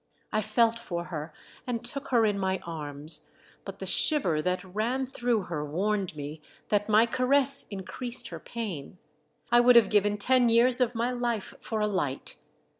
[0.31, 1.31] I felt for her,
[1.67, 3.29] and took her in my arms,
[3.63, 8.97] but the shiver that ran through her warned me that my caress increased her pain.
[9.51, 12.37] I would have given ten years of my life for a light.